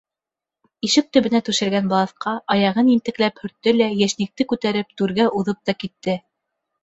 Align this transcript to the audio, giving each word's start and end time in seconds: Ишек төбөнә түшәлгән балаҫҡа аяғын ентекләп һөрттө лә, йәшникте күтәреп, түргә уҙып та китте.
Ишек 0.87 1.09
төбөнә 1.17 1.41
түшәлгән 1.49 1.91
балаҫҡа 1.91 2.33
аяғын 2.55 2.89
ентекләп 2.93 3.37
һөрттө 3.43 3.73
лә, 3.77 3.91
йәшникте 4.05 4.49
күтәреп, 4.53 4.91
түргә 5.03 5.27
уҙып 5.43 5.61
та 5.71 5.77
китте. 5.85 6.17